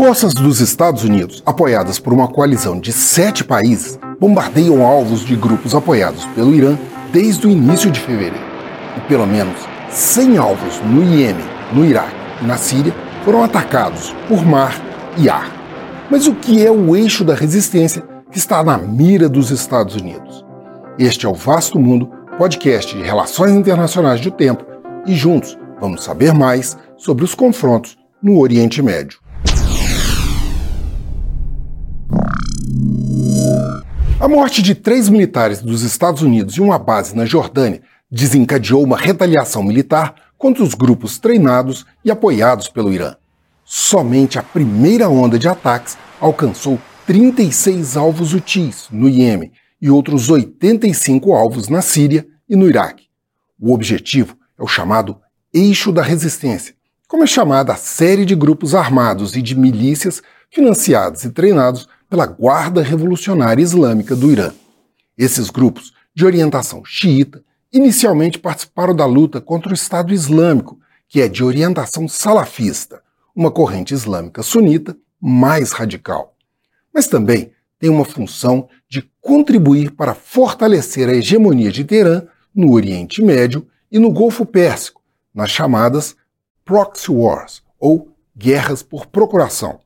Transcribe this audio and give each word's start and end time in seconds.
Forças 0.00 0.32
dos 0.32 0.60
Estados 0.60 1.04
Unidos, 1.04 1.42
apoiadas 1.44 1.98
por 1.98 2.10
uma 2.14 2.26
coalizão 2.26 2.80
de 2.80 2.90
sete 2.90 3.44
países, 3.44 4.00
bombardeiam 4.18 4.82
alvos 4.82 5.20
de 5.20 5.36
grupos 5.36 5.74
apoiados 5.74 6.24
pelo 6.34 6.54
Irã 6.54 6.78
desde 7.12 7.46
o 7.46 7.50
início 7.50 7.90
de 7.90 8.00
fevereiro. 8.00 8.46
E 8.96 9.00
pelo 9.02 9.26
menos 9.26 9.54
100 9.90 10.38
alvos 10.38 10.80
no 10.86 11.02
Iêmen, 11.02 11.44
no 11.74 11.84
Iraque 11.84 12.16
e 12.40 12.46
na 12.46 12.56
Síria 12.56 12.94
foram 13.26 13.44
atacados 13.44 14.16
por 14.26 14.42
mar 14.42 14.74
e 15.18 15.28
ar. 15.28 15.52
Mas 16.10 16.26
o 16.26 16.34
que 16.34 16.64
é 16.64 16.70
o 16.70 16.96
eixo 16.96 17.22
da 17.22 17.34
resistência 17.34 18.02
que 18.32 18.38
está 18.38 18.64
na 18.64 18.78
mira 18.78 19.28
dos 19.28 19.50
Estados 19.50 19.96
Unidos? 19.96 20.42
Este 20.98 21.26
é 21.26 21.28
o 21.28 21.34
Vasto 21.34 21.78
Mundo, 21.78 22.10
podcast 22.38 22.96
de 22.96 23.02
relações 23.02 23.52
internacionais 23.52 24.18
do 24.22 24.30
tempo, 24.30 24.64
e 25.06 25.14
juntos 25.14 25.58
vamos 25.78 26.02
saber 26.02 26.32
mais 26.32 26.74
sobre 26.96 27.22
os 27.22 27.34
confrontos 27.34 27.98
no 28.22 28.38
Oriente 28.38 28.80
Médio. 28.80 29.18
A 34.20 34.28
morte 34.28 34.60
de 34.60 34.74
três 34.74 35.08
militares 35.08 35.62
dos 35.62 35.80
Estados 35.80 36.20
Unidos 36.20 36.58
em 36.58 36.60
uma 36.60 36.78
base 36.78 37.16
na 37.16 37.24
Jordânia 37.24 37.80
desencadeou 38.10 38.84
uma 38.84 38.98
retaliação 38.98 39.62
militar 39.62 40.14
contra 40.36 40.62
os 40.62 40.74
grupos 40.74 41.18
treinados 41.18 41.86
e 42.04 42.10
apoiados 42.10 42.68
pelo 42.68 42.92
Irã. 42.92 43.16
Somente 43.64 44.38
a 44.38 44.42
primeira 44.42 45.08
onda 45.08 45.38
de 45.38 45.48
ataques 45.48 45.96
alcançou 46.20 46.78
36 47.06 47.96
alvos 47.96 48.34
UTIs 48.34 48.88
no 48.92 49.08
Iêmen 49.08 49.52
e 49.80 49.88
outros 49.88 50.28
85 50.28 51.32
alvos 51.32 51.70
na 51.70 51.80
Síria 51.80 52.26
e 52.46 52.54
no 52.54 52.68
Iraque. 52.68 53.06
O 53.58 53.72
objetivo 53.72 54.36
é 54.58 54.62
o 54.62 54.68
chamado 54.68 55.16
Eixo 55.50 55.90
da 55.90 56.02
Resistência, 56.02 56.74
como 57.08 57.24
é 57.24 57.26
chamada 57.26 57.72
a 57.72 57.76
série 57.76 58.26
de 58.26 58.34
grupos 58.34 58.74
armados 58.74 59.34
e 59.34 59.40
de 59.40 59.58
milícias 59.58 60.22
financiados 60.50 61.24
e 61.24 61.30
treinados 61.30 61.88
pela 62.10 62.26
Guarda 62.26 62.82
Revolucionária 62.82 63.62
Islâmica 63.62 64.16
do 64.16 64.32
Irã. 64.32 64.52
Esses 65.16 65.48
grupos, 65.48 65.92
de 66.12 66.26
orientação 66.26 66.84
xiita, 66.84 67.44
inicialmente 67.72 68.36
participaram 68.36 68.94
da 68.94 69.06
luta 69.06 69.40
contra 69.40 69.70
o 69.70 69.74
Estado 69.74 70.12
Islâmico, 70.12 70.80
que 71.08 71.20
é 71.20 71.28
de 71.28 71.44
orientação 71.44 72.08
salafista, 72.08 73.00
uma 73.34 73.50
corrente 73.50 73.94
islâmica 73.94 74.42
sunita 74.42 74.98
mais 75.20 75.70
radical. 75.70 76.34
Mas 76.92 77.06
também 77.06 77.52
tem 77.78 77.88
uma 77.88 78.04
função 78.04 78.68
de 78.88 79.08
contribuir 79.20 79.92
para 79.92 80.12
fortalecer 80.12 81.08
a 81.08 81.14
hegemonia 81.14 81.70
de 81.70 81.84
Teherã 81.84 82.24
no 82.52 82.72
Oriente 82.72 83.22
Médio 83.22 83.68
e 83.90 84.00
no 84.00 84.10
Golfo 84.10 84.44
Pérsico, 84.44 85.00
nas 85.32 85.50
chamadas 85.50 86.16
proxy 86.64 87.12
wars, 87.12 87.62
ou 87.78 88.08
guerras 88.36 88.82
por 88.82 89.06
procuração. 89.06 89.78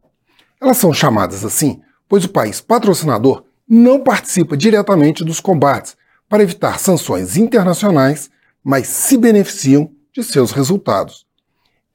Elas 0.58 0.78
são 0.78 0.92
chamadas 0.92 1.44
assim 1.44 1.82
pois 2.14 2.24
o 2.24 2.28
país 2.28 2.60
patrocinador 2.60 3.42
não 3.68 3.98
participa 3.98 4.56
diretamente 4.56 5.24
dos 5.24 5.40
combates 5.40 5.96
para 6.28 6.44
evitar 6.44 6.78
sanções 6.78 7.36
internacionais, 7.36 8.30
mas 8.62 8.86
se 8.86 9.16
beneficiam 9.16 9.90
de 10.12 10.22
seus 10.22 10.52
resultados. 10.52 11.26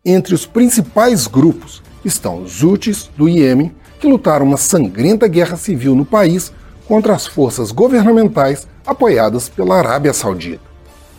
Entre 0.04 0.36
os 0.36 0.46
principais 0.46 1.26
grupos 1.26 1.82
estão 2.04 2.42
os 2.44 2.62
Houthis 2.62 3.10
do 3.16 3.30
Iêmen, 3.30 3.74
que 3.98 4.08
lutaram 4.08 4.46
uma 4.46 4.58
sangrenta 4.58 5.26
guerra 5.26 5.56
civil 5.56 5.96
no 5.96 6.04
país 6.04 6.52
contra 6.86 7.16
as 7.16 7.26
forças 7.26 7.72
governamentais 7.72 8.68
apoiadas 8.86 9.48
pela 9.48 9.78
Arábia 9.78 10.12
Saudita. 10.12 10.70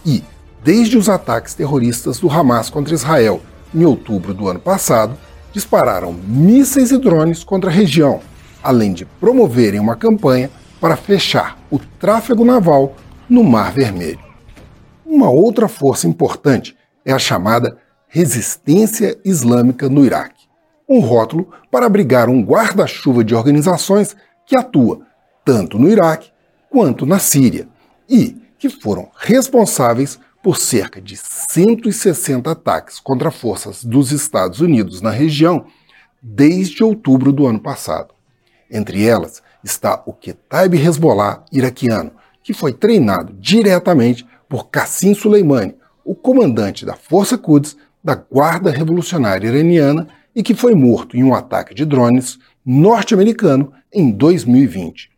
E, 0.05 0.23
desde 0.63 0.99
os 0.99 1.09
ataques 1.09 1.55
terroristas 1.55 2.19
do 2.19 2.31
Hamas 2.31 2.69
contra 2.69 2.93
Israel 2.93 3.41
em 3.75 3.83
outubro 3.83 4.35
do 4.35 4.47
ano 4.47 4.61
passado, 4.61 5.17
dispararam 5.55 6.13
mísseis 6.13 6.91
e 6.91 6.99
drones 6.99 7.43
contra 7.43 7.71
a 7.71 7.73
região, 7.73 8.21
além 8.63 8.93
de 8.93 9.05
promoverem 9.05 9.81
uma 9.81 9.97
campanha 9.97 10.51
para 10.81 10.97
fechar 10.97 11.59
o 11.71 11.79
tráfego 11.79 12.45
naval 12.45 12.95
no 13.29 13.45
Mar 13.45 13.73
Vermelho. 13.73 14.21
Uma 15.05 15.31
outra 15.31 15.69
força 15.69 16.07
importante 16.07 16.77
é 17.05 17.13
a 17.13 17.19
chamada 17.19 17.79
Resistência 18.09 19.19
Islâmica 19.25 19.89
no 19.89 20.05
Iraque, 20.05 20.49
um 20.89 21.01
rótulo 21.01 21.49
para 21.71 21.87
abrigar 21.87 22.29
um 22.29 22.43
guarda-chuva 22.43 23.23
de 23.23 23.35
organizações 23.35 24.17
que 24.45 24.57
atua 24.57 25.03
tanto 25.45 25.79
no 25.79 25.89
Iraque 25.89 26.33
quanto 26.69 27.07
na 27.07 27.19
Síria 27.19 27.69
e 28.09 28.37
que 28.59 28.69
foram 28.69 29.11
responsáveis 29.17 30.19
por 30.43 30.57
cerca 30.57 31.01
de 31.01 31.17
160 31.17 32.51
ataques 32.51 32.99
contra 32.99 33.31
forças 33.31 33.85
dos 33.85 34.11
Estados 34.11 34.61
Unidos 34.61 35.01
na 35.01 35.11
região 35.11 35.67
desde 36.23 36.83
outubro 36.83 37.33
do 37.33 37.47
ano 37.47 37.61
passado. 37.61 38.15
Entre 38.71 39.05
elas 39.05 39.43
está 39.65 40.03
o 40.07 40.13
Ketaib 40.13 40.75
Hezbollah 40.75 41.45
iraquiano, 41.51 42.13
que 42.43 42.55
foi 42.55 42.73
treinado 42.73 43.33
diretamente 43.39 44.27
por 44.49 44.69
Qassim 44.69 45.15
Soleimani, 45.15 45.75
o 46.05 46.15
comandante 46.15 46.87
da 46.87 46.95
Força 46.95 47.37
Quds 47.37 47.77
da 48.03 48.15
Guarda 48.15 48.71
Revolucionária 48.71 49.49
Iraniana 49.49 50.09
e 50.35 50.43
que 50.43 50.55
foi 50.55 50.75
morto 50.75 51.17
em 51.17 51.25
um 51.25 51.35
ataque 51.35 51.75
de 51.75 51.85
drones 51.85 52.39
norte-americano 52.65 53.73
em 53.93 54.11
2020. 54.11 55.11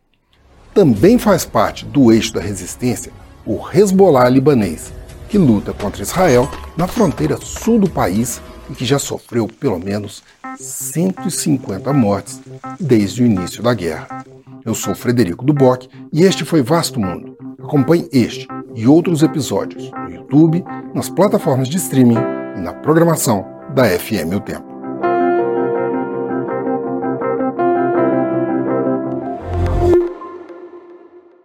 Também 0.73 1.17
faz 1.17 1.45
parte 1.45 1.85
do 1.85 2.11
eixo 2.11 2.33
da 2.33 2.41
resistência 2.41 3.11
o 3.45 3.59
Hezbollah 3.73 4.29
libanês, 4.29 4.93
que 5.29 5.37
luta 5.37 5.73
contra 5.73 6.01
Israel 6.01 6.49
na 6.77 6.87
fronteira 6.87 7.37
sul 7.37 7.79
do 7.79 7.89
país 7.89 8.41
e 8.73 8.75
que 8.75 8.85
já 8.85 8.97
sofreu 8.97 9.47
pelo 9.47 9.79
menos 9.79 10.23
150 10.57 11.93
mortes 11.93 12.41
desde 12.79 13.21
o 13.21 13.25
início 13.25 13.61
da 13.61 13.73
guerra. 13.73 14.25
Eu 14.65 14.73
sou 14.73 14.95
Frederico 14.95 15.45
Duboc 15.45 15.87
e 16.11 16.23
este 16.23 16.43
foi 16.43 16.63
Vasto 16.63 16.99
Mundo. 16.99 17.37
Acompanhe 17.63 18.09
este 18.11 18.47
e 18.75 18.87
outros 18.87 19.21
episódios 19.21 19.91
no 19.91 20.09
YouTube, 20.09 20.65
nas 20.93 21.07
plataformas 21.07 21.67
de 21.67 21.77
streaming 21.77 22.17
e 22.57 22.59
na 22.59 22.73
programação 22.73 23.45
da 23.75 23.85
FM 23.87 24.35
O 24.35 24.39
Tempo. 24.39 24.72